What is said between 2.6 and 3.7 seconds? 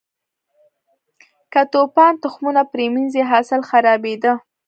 پرې منځي، حاصل